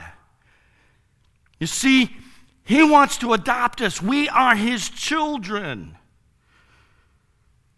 [1.60, 2.16] You see,
[2.64, 4.02] He wants to adopt us.
[4.02, 5.98] We are His children.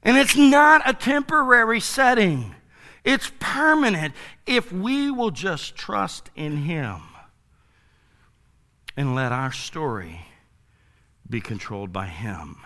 [0.03, 2.55] And it's not a temporary setting,
[3.03, 4.13] it's permanent
[4.45, 7.01] if we will just trust in Him
[8.95, 10.27] and let our story
[11.29, 12.57] be controlled by Him.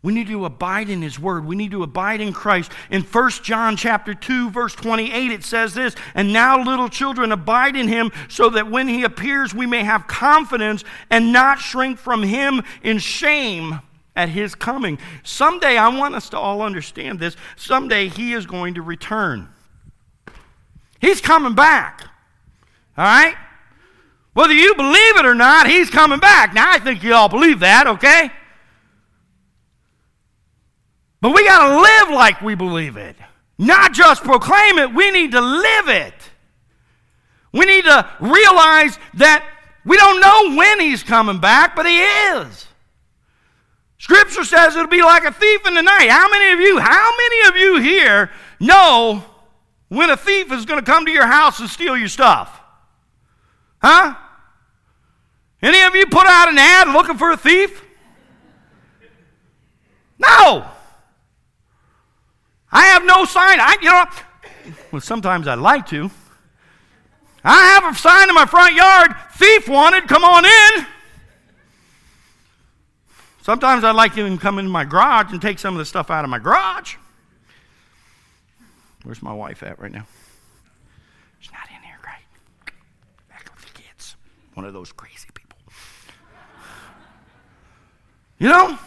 [0.00, 1.44] We need to abide in his word.
[1.44, 2.70] We need to abide in Christ.
[2.88, 7.74] In 1 John chapter 2 verse 28 it says this, "And now little children abide
[7.74, 12.22] in him so that when he appears we may have confidence and not shrink from
[12.22, 13.80] him in shame
[14.14, 17.36] at his coming." Someday I want us to all understand this.
[17.56, 19.48] Someday he is going to return.
[21.00, 22.02] He's coming back.
[22.96, 23.36] All right?
[24.32, 26.54] Whether you believe it or not, he's coming back.
[26.54, 28.30] Now I think you all believe that, okay?
[31.20, 33.16] But we got to live like we believe it.
[33.58, 36.14] Not just proclaim it, we need to live it.
[37.52, 39.44] We need to realize that
[39.84, 42.66] we don't know when he's coming back, but he is.
[43.98, 46.08] Scripture says it'll be like a thief in the night.
[46.08, 49.24] How many of you, how many of you here know
[49.88, 52.60] when a thief is going to come to your house and steal your stuff?
[53.82, 54.14] Huh?
[55.62, 57.82] Any of you put out an ad looking for a thief?
[60.18, 60.66] No.
[62.70, 63.60] I have no sign.
[63.60, 66.10] I, you know, well, sometimes I like to.
[67.44, 70.86] I have a sign in my front yard thief wanted, come on in.
[73.42, 76.10] Sometimes I'd like to even come into my garage and take some of the stuff
[76.10, 76.96] out of my garage.
[79.04, 80.06] Where's my wife at right now?
[81.38, 82.20] She's not in here, right?
[83.30, 84.16] Back with the kids.
[84.52, 85.58] One of those crazy people.
[88.38, 88.78] You know?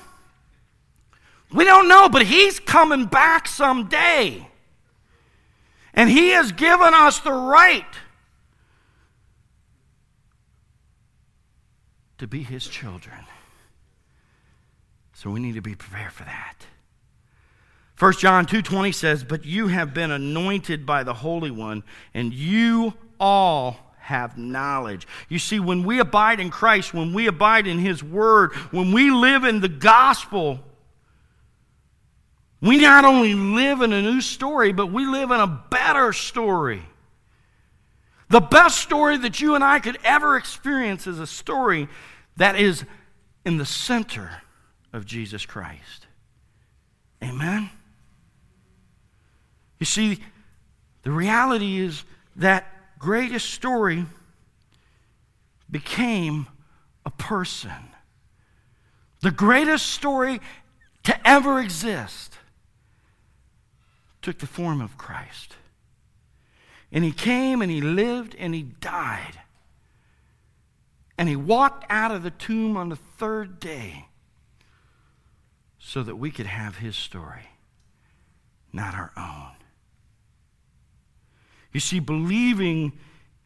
[1.52, 4.48] We don't know, but He's coming back someday.
[5.94, 7.86] And He has given us the right
[12.18, 13.26] to be His children.
[15.14, 16.66] So we need to be prepared for that.
[18.02, 21.84] 1 John 2:20 says, "But you have been anointed by the Holy One,
[22.16, 27.68] and you all have knowledge." You see, when we abide in Christ, when we abide
[27.68, 30.66] in his word, when we live in the gospel,
[32.62, 36.84] we not only live in a new story, but we live in a better story.
[38.30, 41.89] The best story that you and I could ever experience is a story
[42.38, 42.86] that is
[43.43, 44.41] in the center
[44.93, 46.08] of Jesus Christ.
[47.24, 47.69] Amen?
[49.80, 50.19] You see,
[51.02, 52.04] the reality is
[52.36, 54.06] that greatest story
[55.69, 56.47] became
[57.06, 57.71] a person.
[59.21, 60.39] The greatest story
[61.04, 62.38] to ever exist
[64.22, 65.56] took the form of Christ.
[66.92, 69.40] And he came and he lived and he died.
[71.18, 74.06] And he walked out of the tomb on the third day
[75.80, 77.50] so that we could have his story,
[78.74, 79.56] not our own.
[81.74, 82.94] You see, believing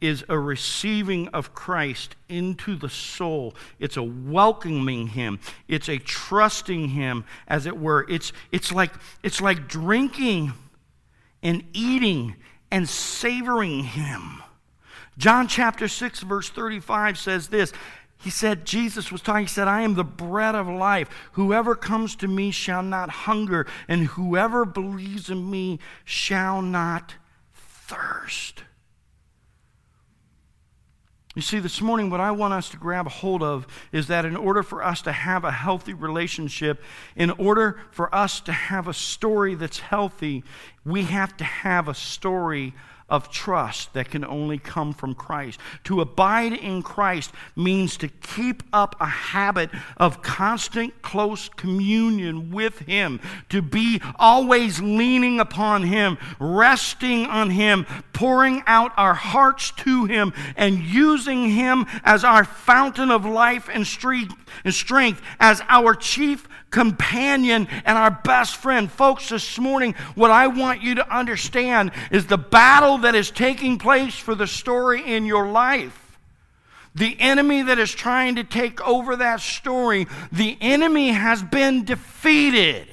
[0.02, 3.56] is a receiving of Christ into the soul.
[3.80, 5.40] It's a welcoming him.
[5.68, 8.06] It's a trusting him, as it were.
[8.10, 8.92] It's, it's, like,
[9.24, 10.54] it's like drinking
[11.46, 12.36] and eating
[12.72, 14.42] and savoring him.
[15.18, 17.72] John chapter 6, verse 35 says this.
[18.18, 21.08] He said, Jesus was talking, he said, I am the bread of life.
[21.34, 27.14] Whoever comes to me shall not hunger, and whoever believes in me shall not
[27.54, 28.64] thirst.
[31.36, 34.24] You see, this morning, what I want us to grab a hold of is that
[34.24, 36.82] in order for us to have a healthy relationship,
[37.14, 40.46] in order for us to have a story that's healthy,
[40.86, 42.74] we have to have a story
[43.08, 45.60] of trust that can only come from Christ.
[45.84, 52.80] To abide in Christ means to keep up a habit of constant close communion with
[52.80, 60.06] Him, to be always leaning upon Him, resting on Him, pouring out our hearts to
[60.06, 67.70] Him, and using Him as our fountain of life and strength, as our chief companion
[67.86, 68.92] and our best friend.
[68.92, 73.80] Folks, this morning, what I want you to understand is the battle that is taking
[73.80, 76.20] place for the story in your life.
[76.94, 82.90] The enemy that is trying to take over that story, the enemy has been defeated.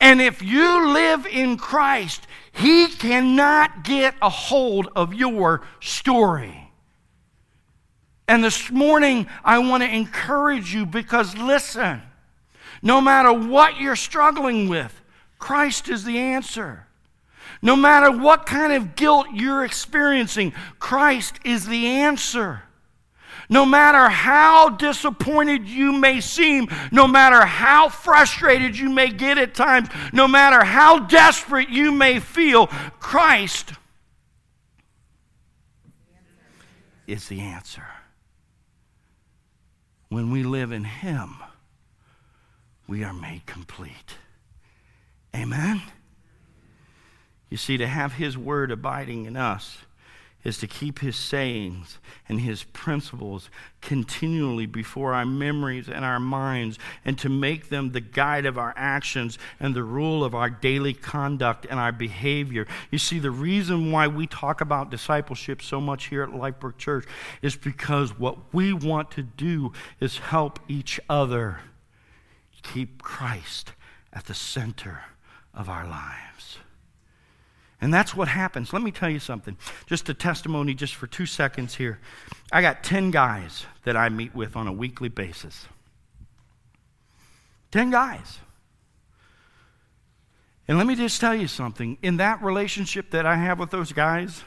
[0.00, 6.67] And if you live in Christ, he cannot get a hold of your story.
[8.28, 12.02] And this morning, I want to encourage you because listen,
[12.82, 15.00] no matter what you're struggling with,
[15.38, 16.86] Christ is the answer.
[17.62, 22.62] No matter what kind of guilt you're experiencing, Christ is the answer.
[23.48, 29.54] No matter how disappointed you may seem, no matter how frustrated you may get at
[29.54, 32.66] times, no matter how desperate you may feel,
[33.00, 33.72] Christ
[37.06, 37.86] is the answer.
[40.08, 41.36] When we live in Him,
[42.86, 44.16] we are made complete.
[45.34, 45.82] Amen?
[47.50, 49.78] You see, to have His Word abiding in us
[50.48, 56.78] is to keep his sayings and his principles continually before our memories and our minds
[57.04, 60.94] and to make them the guide of our actions and the rule of our daily
[60.94, 62.66] conduct and our behavior.
[62.90, 67.04] You see, the reason why we talk about discipleship so much here at Lifebrook Church
[67.42, 71.60] is because what we want to do is help each other
[72.62, 73.72] keep Christ
[74.12, 75.02] at the center
[75.54, 76.58] of our lives.
[77.80, 78.72] And that's what happens.
[78.72, 79.56] Let me tell you something.
[79.86, 82.00] Just a testimony, just for two seconds here.
[82.50, 85.66] I got 10 guys that I meet with on a weekly basis.
[87.70, 88.40] 10 guys.
[90.66, 91.98] And let me just tell you something.
[92.02, 94.42] In that relationship that I have with those guys,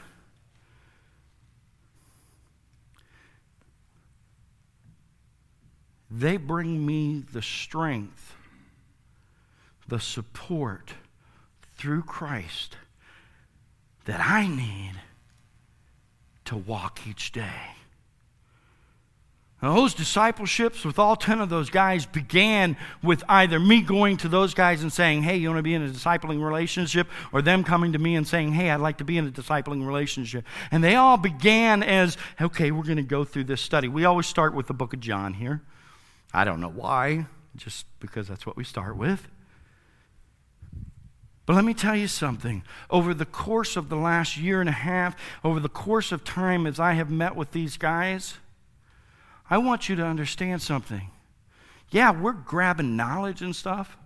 [6.10, 8.34] they bring me the strength,
[9.88, 10.92] the support
[11.76, 12.76] through Christ
[14.04, 14.92] that I need
[16.46, 17.72] to walk each day.
[19.62, 24.28] Now, those discipleships with all 10 of those guys began with either me going to
[24.28, 27.06] those guys and saying, Hey, you want to be in a discipling relationship?
[27.32, 29.86] Or them coming to me and saying, Hey, I'd like to be in a discipling
[29.86, 30.44] relationship.
[30.72, 33.86] And they all began as, Okay, we're going to go through this study.
[33.86, 35.62] We always start with the book of John here.
[36.34, 39.28] I don't know why, just because that's what we start with.
[41.44, 42.62] But let me tell you something.
[42.88, 46.66] Over the course of the last year and a half, over the course of time
[46.66, 48.34] as I have met with these guys,
[49.50, 51.10] I want you to understand something.
[51.90, 53.96] Yeah, we're grabbing knowledge and stuff.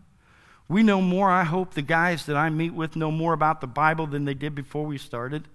[0.69, 3.69] We know more, I hope the guys that I meet with know more about the
[3.69, 5.47] Bible than they did before we started.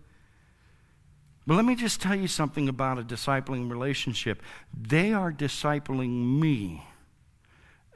[1.45, 4.41] But let me just tell you something about a discipling relationship.
[4.73, 6.86] They are discipling me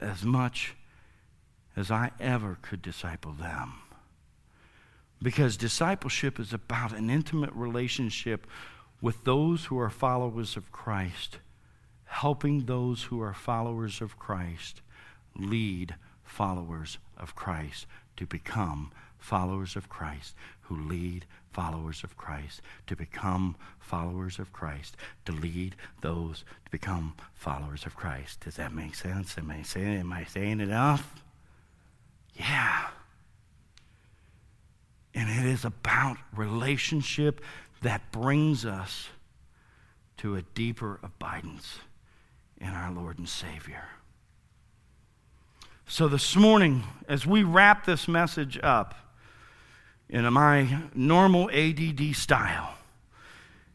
[0.00, 0.74] as much
[1.76, 3.74] as I ever could disciple them.
[5.22, 8.46] Because discipleship is about an intimate relationship
[9.00, 11.38] with those who are followers of Christ,
[12.06, 14.80] helping those who are followers of Christ
[15.38, 22.96] lead followers of Christ to become followers of Christ, who lead followers of Christ to
[22.96, 28.40] become followers of Christ, to lead those to become followers of Christ.
[28.40, 29.38] Does that make sense?
[29.38, 31.22] Am I saying, am I saying enough?
[32.38, 32.88] Yeah.
[35.14, 37.40] And it is about relationship
[37.82, 39.08] that brings us
[40.18, 41.78] to a deeper abidance
[42.58, 43.84] in our Lord and Savior.
[45.86, 48.94] So, this morning, as we wrap this message up
[50.08, 52.74] in my normal ADD style,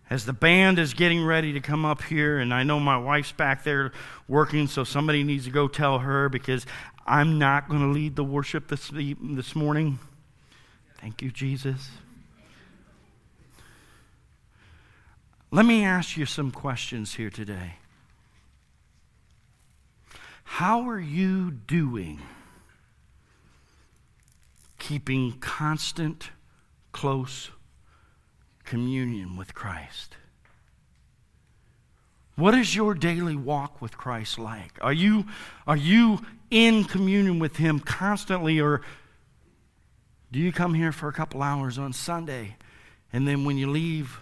[0.09, 3.31] as the band is getting ready to come up here, and I know my wife's
[3.31, 3.93] back there
[4.27, 6.65] working, so somebody needs to go tell her because
[7.05, 9.99] I'm not going to lead the worship this, this morning.
[10.99, 11.89] Thank you, Jesus.
[15.51, 17.73] Let me ask you some questions here today.
[20.43, 22.21] How are you doing
[24.79, 26.29] keeping constant,
[26.91, 27.51] close
[28.63, 30.15] communion with Christ?
[32.35, 34.77] What is your daily walk with Christ like?
[34.81, 35.25] Are you,
[35.67, 36.19] are you
[36.49, 38.81] in communion with Him constantly, or
[40.31, 42.55] do you come here for a couple hours on Sunday
[43.13, 44.19] and then when you leave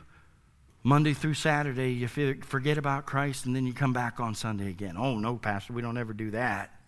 [0.82, 4.96] Monday through Saturday, you forget about Christ and then you come back on Sunday again?
[4.98, 6.79] Oh, no, Pastor, we don't ever do that.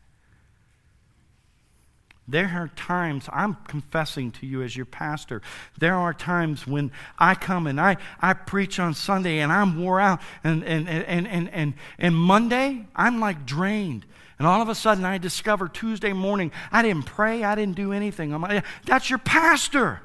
[2.28, 5.42] There are times, I'm confessing to you as your pastor,
[5.78, 10.00] there are times when I come and I, I preach on Sunday and I'm wore
[10.00, 14.06] out, and, and, and, and, and, and Monday, I'm like drained.
[14.38, 17.92] And all of a sudden, I discover Tuesday morning, I didn't pray, I didn't do
[17.92, 18.34] anything.
[18.34, 20.02] I'm like, that's your pastor.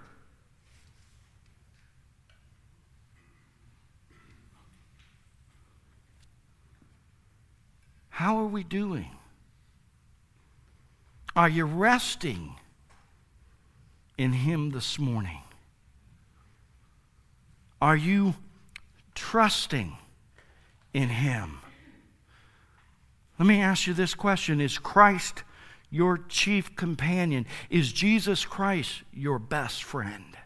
[8.09, 9.16] How are we doing?
[11.37, 12.57] Are you resting
[14.16, 15.43] in Him this morning?
[17.78, 18.34] Are you
[19.14, 19.99] trusting
[20.95, 21.59] in Him?
[23.39, 25.43] Let me ask you this question Is Christ
[25.91, 27.45] your chief companion?
[27.68, 30.39] Is Jesus Christ your best friend?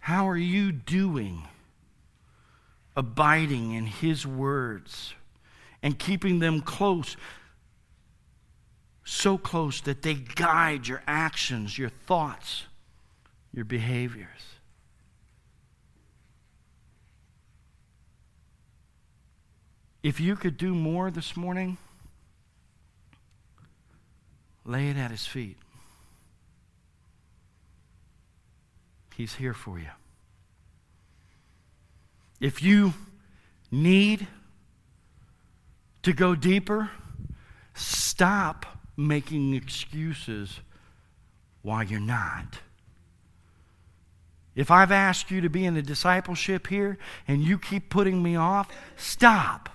[0.00, 1.48] How are you doing
[2.94, 5.14] abiding in His words
[5.82, 7.16] and keeping them close?
[9.08, 12.64] So close that they guide your actions, your thoughts,
[13.52, 14.28] your behaviors.
[20.02, 21.78] If you could do more this morning,
[24.64, 25.56] lay it at his feet.
[29.14, 29.90] He's here for you.
[32.40, 32.92] If you
[33.70, 34.26] need
[36.02, 36.90] to go deeper,
[37.72, 40.60] stop making excuses
[41.62, 42.60] why you're not.
[44.54, 48.36] If I've asked you to be in the discipleship here and you keep putting me
[48.36, 49.68] off, stop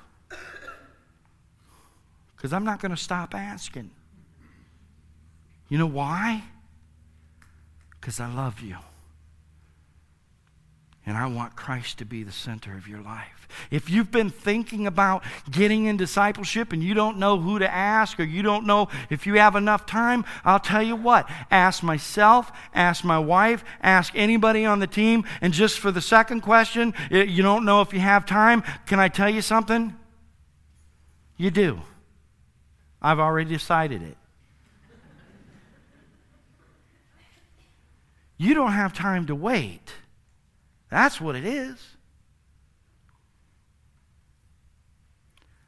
[2.41, 3.91] because I'm not going to stop asking.
[5.69, 6.43] You know why?
[7.91, 8.78] Because I love you.
[11.06, 13.47] And I want Christ to be the center of your life.
[13.72, 18.20] If you've been thinking about getting in discipleship and you don't know who to ask
[18.20, 21.28] or you don't know if you have enough time, I'll tell you what.
[21.49, 25.26] Ask myself, ask my wife, ask anybody on the team.
[25.41, 29.08] And just for the second question, you don't know if you have time, can I
[29.08, 29.95] tell you something?
[31.36, 31.82] You do.
[33.02, 34.18] I've already decided it.
[38.38, 39.93] You don't have time to wait.
[40.92, 41.96] That's what it is.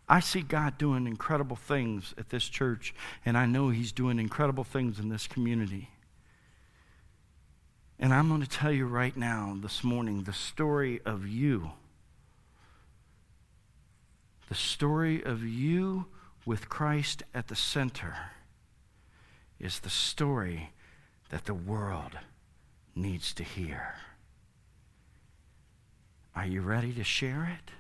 [0.08, 2.94] I see God doing incredible things at this church,
[3.26, 5.90] and I know He's doing incredible things in this community.
[7.98, 11.72] And I'm going to tell you right now, this morning, the story of you.
[14.50, 16.08] The story of you
[16.46, 18.14] with Christ at the center
[19.58, 20.74] is the story
[21.30, 22.12] that the world
[22.94, 23.96] needs to hear.
[26.36, 27.72] Are you ready to share it?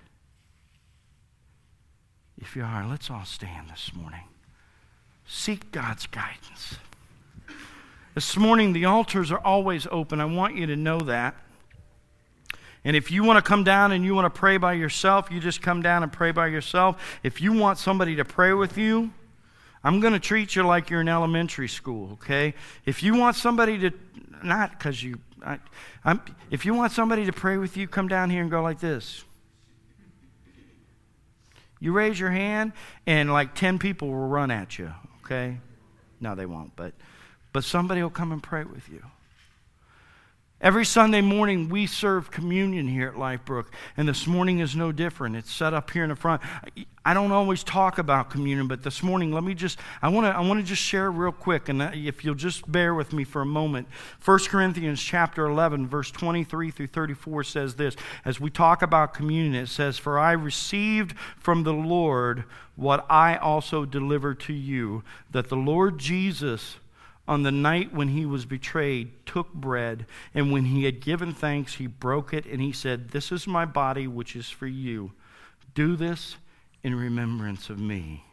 [2.39, 4.23] If you are, let's all stand this morning.
[5.25, 6.75] Seek God's guidance.
[8.15, 10.21] This morning, the altars are always open.
[10.21, 11.35] I want you to know that.
[12.85, 15.39] And if you want to come down and you want to pray by yourself, you
[15.39, 17.01] just come down and pray by yourself.
[17.23, 19.11] If you want somebody to pray with you,
[19.83, 22.53] I'm going to treat you like you're in elementary school, okay?
[22.85, 23.91] If you want somebody to,
[24.43, 25.59] not because you, I,
[26.03, 26.21] I'm,
[26.51, 29.23] if you want somebody to pray with you, come down here and go like this.
[31.79, 32.71] You raise your hand,
[33.05, 34.93] and like 10 people will run at you,
[35.25, 35.57] okay?
[36.21, 36.93] No, they won't, but,
[37.51, 39.03] but somebody will come and pray with you.
[40.63, 43.65] Every Sunday morning, we serve communion here at Lifebrook,
[43.97, 45.35] and this morning is no different.
[45.35, 46.41] It's set up here in the front.
[47.03, 50.29] I don't always talk about communion, but this morning, let me just, I want to
[50.29, 53.41] I wanna just share real quick, and uh, if you'll just bear with me for
[53.41, 53.89] a moment.
[54.23, 57.97] 1 Corinthians chapter 11, verse 23 through 34 says this.
[58.23, 62.45] As we talk about communion, it says, For I received from the Lord
[62.77, 66.77] what I also delivered to you, that the Lord Jesus
[67.27, 71.75] on the night when he was betrayed, took bread, and when he had given thanks,
[71.75, 75.13] he broke it, and he said, This is my body, which is for you.
[75.73, 76.35] Do this
[76.83, 78.25] in remembrance of me.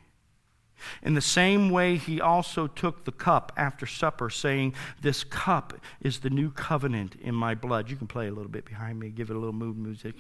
[1.03, 6.21] In the same way, he also took the cup after supper, saying, This cup is
[6.21, 7.91] the new covenant in my blood.
[7.91, 10.17] You can play a little bit behind me, give it a little mood music.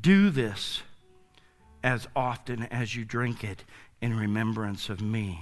[0.00, 0.82] Do this
[1.82, 3.64] as often as you drink it
[4.00, 5.40] in remembrance of me.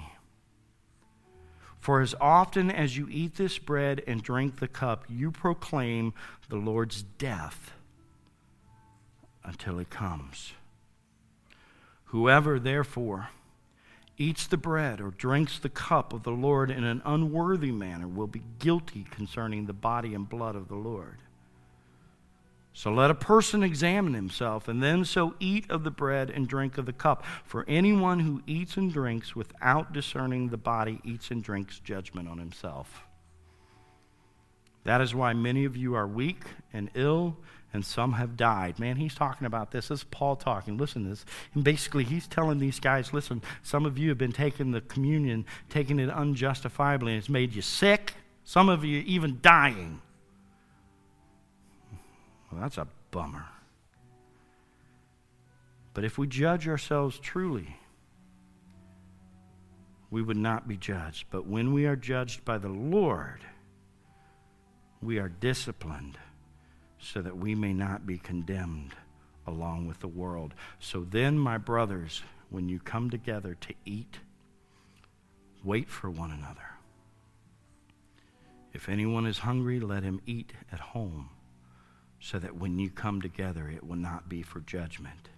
[1.89, 6.13] For as often as you eat this bread and drink the cup, you proclaim
[6.47, 7.71] the Lord's death
[9.43, 10.53] until he comes.
[12.03, 13.29] Whoever, therefore,
[14.19, 18.27] eats the bread or drinks the cup of the Lord in an unworthy manner will
[18.27, 21.17] be guilty concerning the body and blood of the Lord.
[22.73, 26.77] So let a person examine himself, and then so eat of the bread and drink
[26.77, 27.25] of the cup.
[27.43, 32.37] For anyone who eats and drinks without discerning the body eats and drinks judgment on
[32.37, 33.03] himself.
[34.85, 37.37] That is why many of you are weak and ill,
[37.73, 38.79] and some have died.
[38.79, 39.89] Man, he's talking about this.
[39.89, 40.77] This is Paul talking.
[40.77, 41.25] Listen to this.
[41.53, 45.45] And basically, he's telling these guys listen, some of you have been taking the communion,
[45.69, 48.13] taking it unjustifiably, and it's made you sick.
[48.43, 50.01] Some of you even dying.
[52.51, 53.45] Well, that's a bummer.
[55.93, 57.75] But if we judge ourselves truly,
[60.11, 61.25] we would not be judged.
[61.29, 63.41] But when we are judged by the Lord,
[65.01, 66.17] we are disciplined
[66.99, 68.93] so that we may not be condemned
[69.47, 70.53] along with the world.
[70.79, 74.19] So then, my brothers, when you come together to eat,
[75.63, 76.61] wait for one another.
[78.73, 81.29] If anyone is hungry, let him eat at home,
[82.19, 85.29] so that when you come together, it will not be for judgment.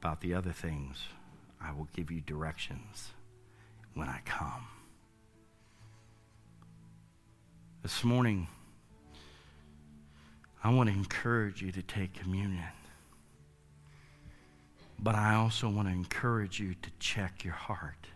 [0.00, 1.04] About the other things,
[1.60, 3.10] I will give you directions
[3.94, 4.66] when I come.
[7.82, 8.48] This morning,
[10.62, 12.62] I want to encourage you to take communion.
[14.98, 18.06] But I also want to encourage you to check your heart.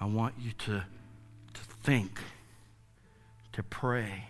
[0.00, 0.84] I want you to,
[1.52, 2.18] to think,
[3.52, 4.24] to pray,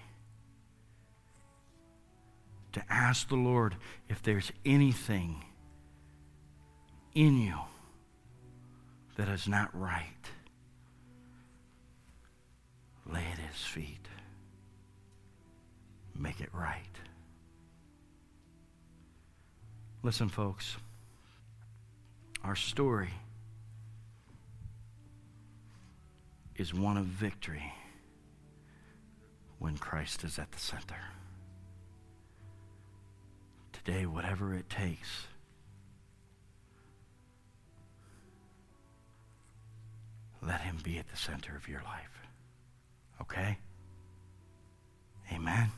[2.73, 3.77] to ask the Lord
[4.09, 5.45] if there's anything
[7.15, 7.59] in you
[9.17, 10.07] that is not right.
[13.07, 14.09] Lay it at his feet.
[16.17, 16.79] Make it right.
[20.03, 20.77] Listen, folks,
[22.43, 23.11] our story
[26.57, 27.73] is one of victory
[29.59, 30.97] when Christ is at the center.
[33.85, 35.27] Today, whatever it takes,
[40.41, 42.27] let him be at the center of your life.
[43.21, 43.59] Okay?
[45.33, 45.71] Amen.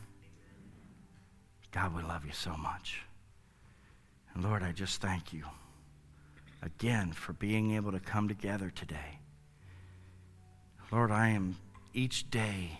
[1.71, 3.01] God, we love you so much.
[4.33, 5.43] And Lord, I just thank you
[6.61, 9.19] again for being able to come together today.
[10.91, 11.57] Lord, I am
[11.93, 12.79] each day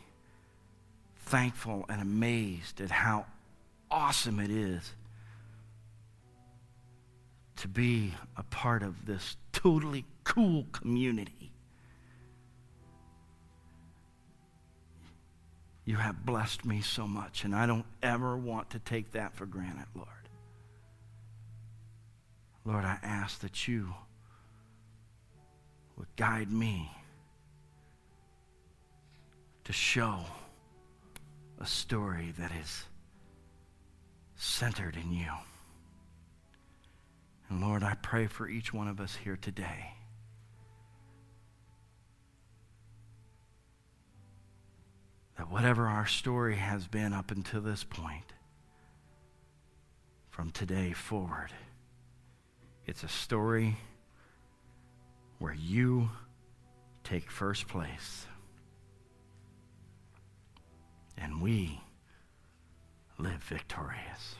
[1.17, 3.25] thankful and amazed at how
[3.89, 4.93] awesome it is
[7.57, 11.51] to be a part of this totally cool community.
[15.85, 19.45] You have blessed me so much, and I don't ever want to take that for
[19.45, 20.09] granted, Lord.
[22.65, 23.93] Lord, I ask that you
[25.95, 26.91] would guide me
[29.65, 30.19] to show
[31.59, 32.85] a story that is
[34.35, 35.31] centered in you.
[37.49, 39.93] And Lord, I pray for each one of us here today.
[45.37, 48.33] That whatever our story has been up until this point,
[50.29, 51.51] from today forward,
[52.85, 53.77] it's a story
[55.39, 56.09] where you
[57.03, 58.25] take first place
[61.17, 61.79] and we
[63.17, 64.35] live victorious.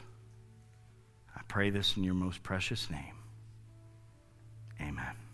[1.46, 3.14] I pray this in your most precious name.
[4.82, 5.25] Amen.